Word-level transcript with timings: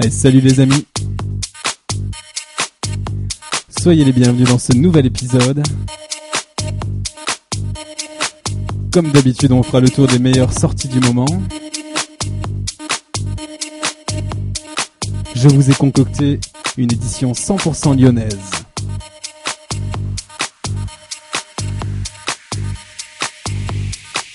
Allez, 0.00 0.10
salut 0.10 0.40
les 0.40 0.60
amis. 0.60 0.86
Soyez 3.80 4.04
les 4.04 4.12
bienvenus 4.12 4.48
dans 4.48 4.58
ce 4.58 4.72
nouvel 4.72 5.06
épisode. 5.06 5.60
Comme 8.92 9.10
d'habitude, 9.10 9.50
on 9.50 9.64
fera 9.64 9.80
le 9.80 9.88
tour 9.88 10.06
des 10.06 10.20
meilleures 10.20 10.56
sorties 10.56 10.86
du 10.86 11.00
moment. 11.00 11.26
Je 15.34 15.48
vous 15.48 15.68
ai 15.68 15.74
concocté 15.74 16.38
une 16.76 16.92
édition 16.92 17.32
100% 17.32 18.00
lyonnaise. 18.00 18.38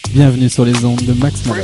Bienvenue 0.10 0.50
sur 0.50 0.66
les 0.66 0.84
ondes 0.84 1.04
de 1.04 1.14
Max 1.14 1.46
Malloy. 1.46 1.64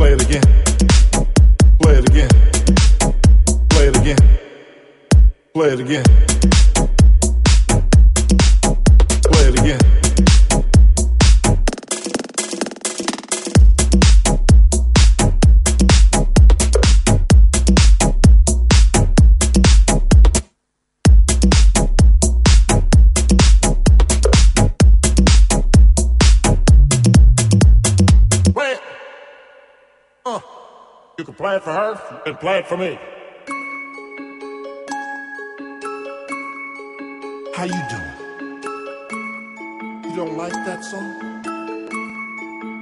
Play 0.00 0.12
it 0.12 0.22
again. 0.22 0.42
Play 1.78 1.98
it 1.98 2.08
again. 2.08 2.28
Play 3.68 3.86
it 3.88 3.96
again. 3.98 4.16
Play 5.52 5.68
it 5.74 5.80
again. 5.80 6.04
Play 9.22 9.48
it 9.48 9.58
for 31.60 31.72
her 31.72 32.22
and 32.26 32.38
play 32.38 32.58
it 32.58 32.66
for 32.66 32.76
me. 32.76 32.98
How 37.54 37.64
you 37.64 37.82
doing? 37.90 38.16
You 40.04 40.16
don't 40.16 40.36
like 40.36 40.52
that 40.52 40.82
song? 40.82 41.16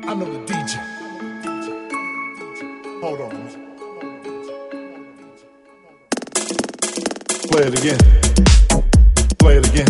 I 0.06 0.14
know 0.14 0.32
the 0.32 0.40
DJ. 0.46 0.78
Hold 3.00 3.20
on. 3.20 3.30
Play 7.50 7.62
it 7.66 7.78
again. 7.78 7.98
Play 9.38 9.56
it 9.56 9.68
again. 9.68 9.88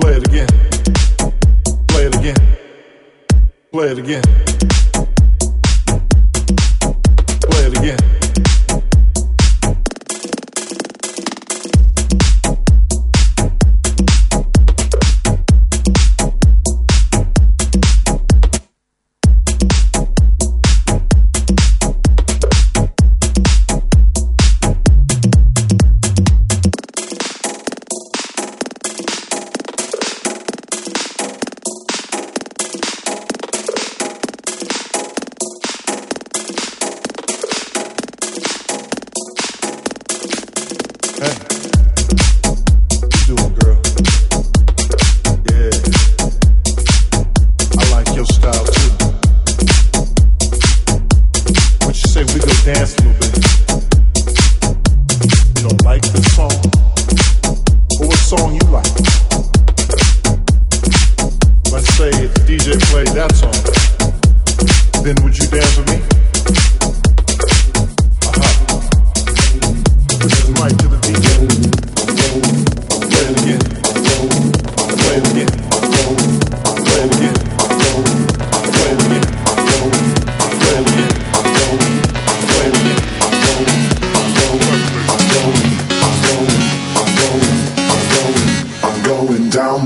Play 0.00 0.14
it 0.16 0.26
again. 0.26 0.48
Play 1.88 2.04
it 2.06 2.16
again. 2.16 2.36
Play 3.70 3.88
it 3.88 3.98
again. 3.98 4.51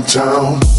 Downtown. 0.07 0.76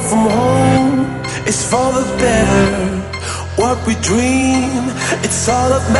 far 0.00 0.08
from 0.08 0.30
home 0.30 0.70
it's 1.46 1.64
for 1.68 1.92
the 1.92 2.04
better. 2.18 2.96
What 3.56 3.86
we 3.86 3.94
dream, 3.96 4.84
it's 5.24 5.48
all 5.48 5.72
about. 5.72 5.99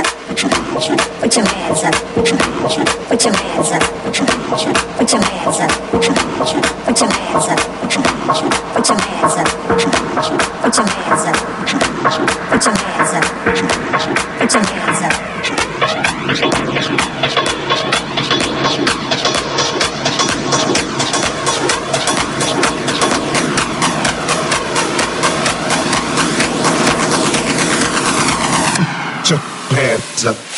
Islam. 30.21 30.50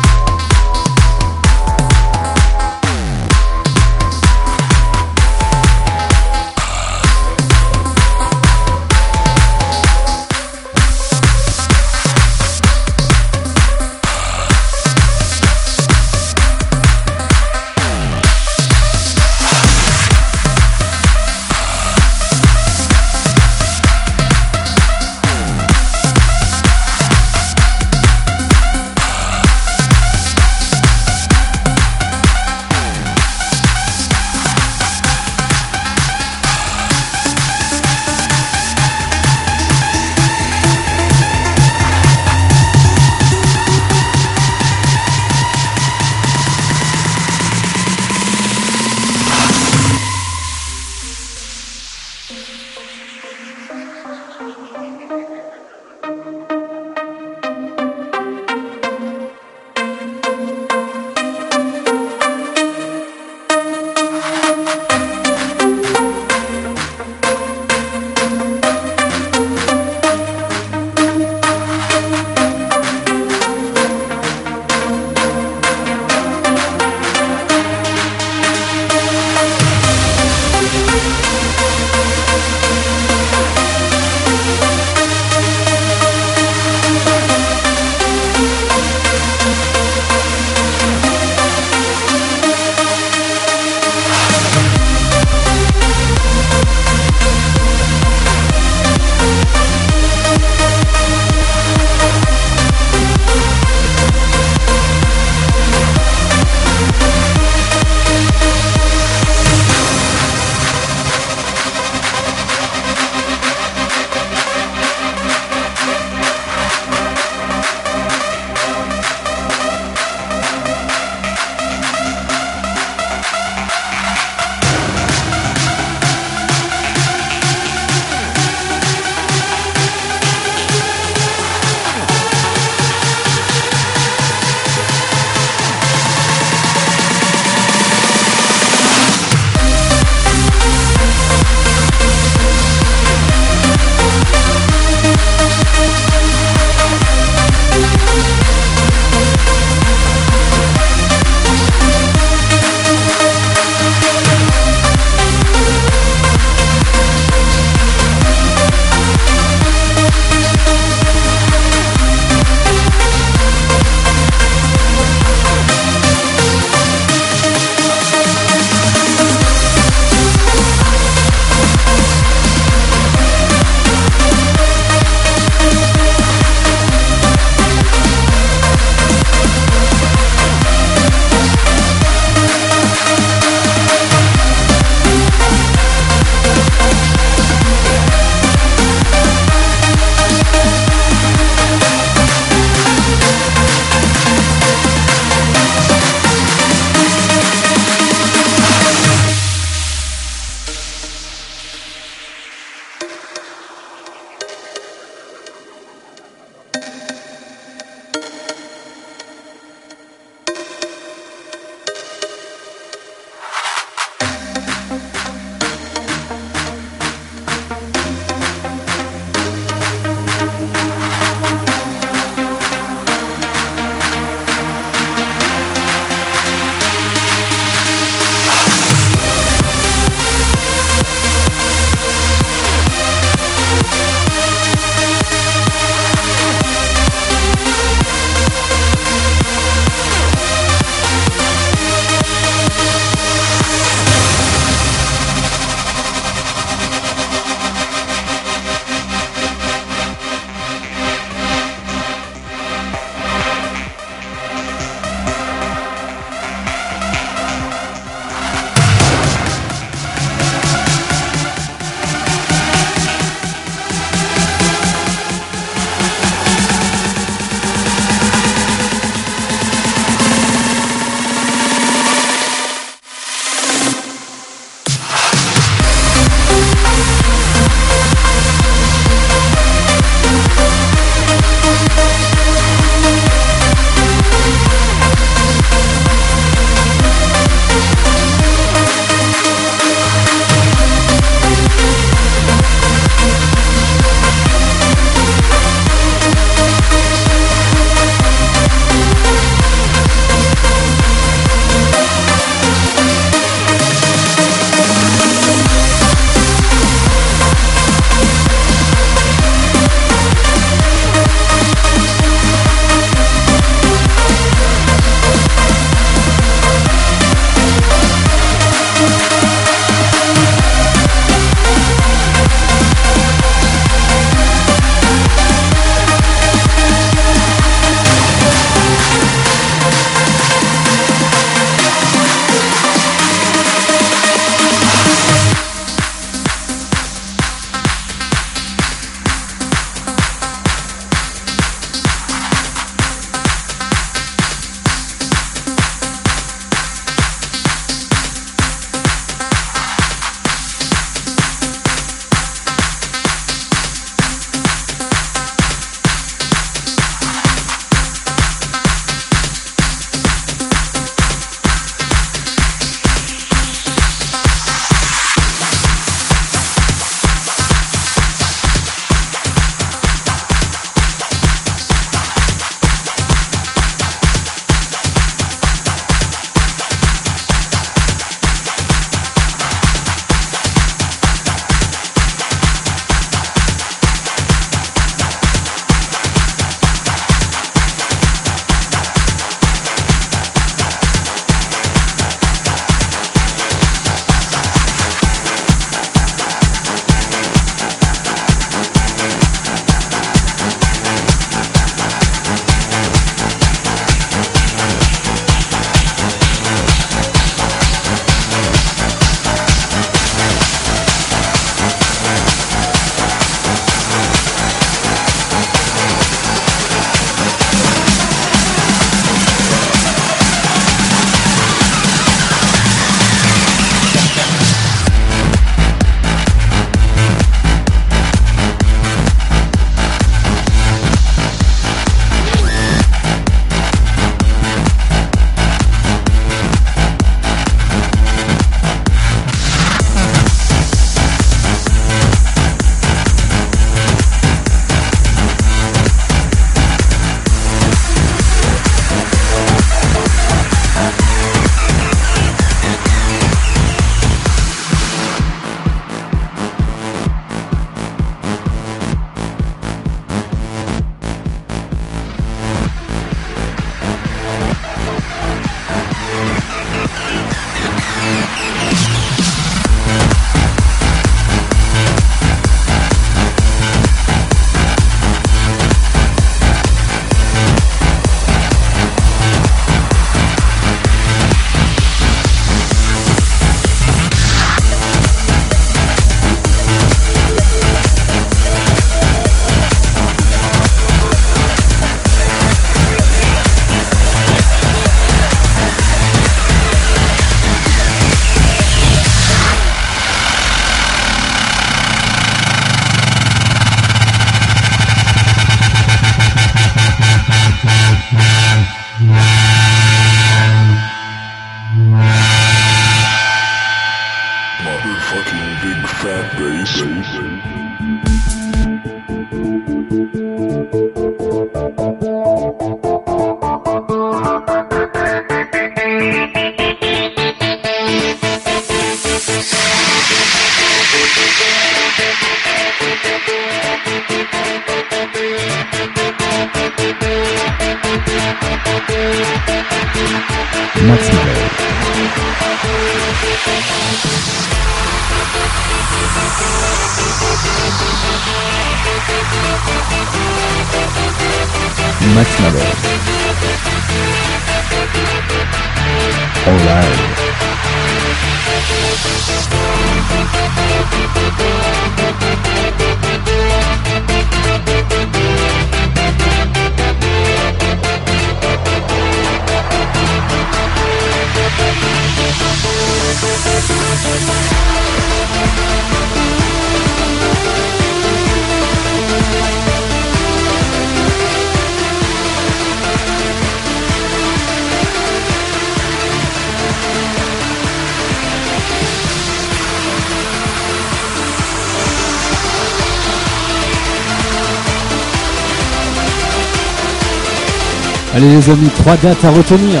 Allez 598.46 598.56
les 598.56 598.70
amis, 598.70 598.90
trois 598.94 599.16
dates 599.16 599.44
à 599.44 599.50
retenir. 599.50 600.00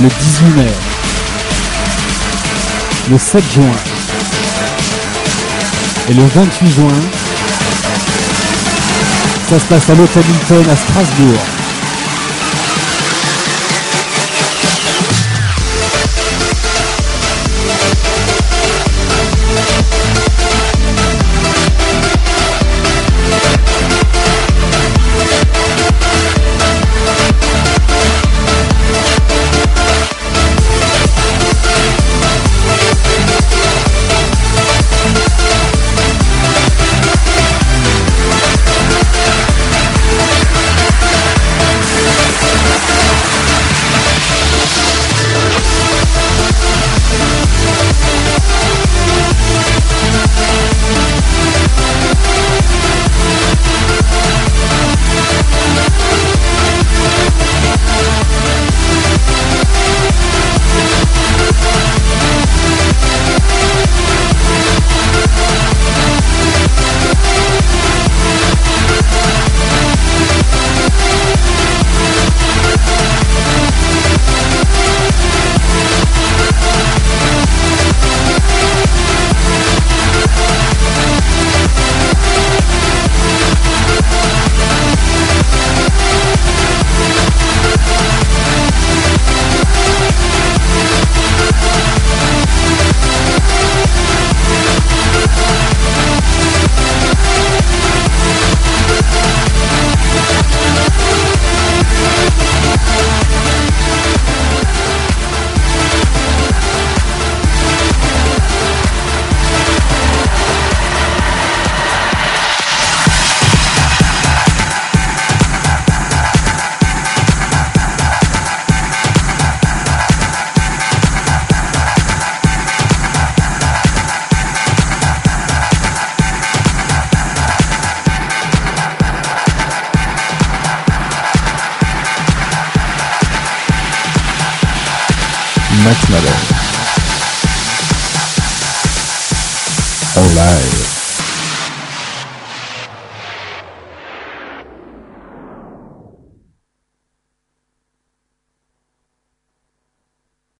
Le 0.00 0.08
18 0.08 0.44
mai, 0.56 0.72
le 3.10 3.18
7 3.18 3.44
juin 3.52 3.64
et 6.08 6.14
le 6.14 6.24
28 6.24 6.70
juin. 6.70 6.88
Ça 9.50 9.58
se 9.58 9.64
passe 9.66 9.90
à 9.90 9.94
l'Hôtel 9.94 10.24
à 10.70 10.76
Strasbourg. 10.76 11.51